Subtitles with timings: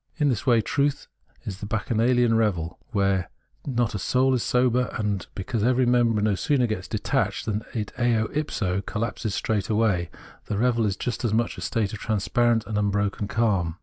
[0.17, 1.05] In this way truth
[1.43, 3.29] is the bacchanalian revel, where
[3.67, 7.91] not a soul is sober; and because every member no sooner gets detached than it
[7.95, 8.01] 60
[8.33, 10.09] ipso collapses straightway,
[10.45, 13.75] the revel is just as much a state of transparent imbroken calm.